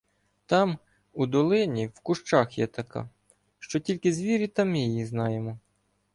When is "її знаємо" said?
4.79-5.59